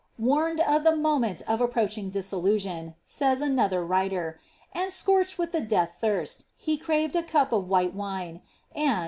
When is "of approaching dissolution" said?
1.47-2.95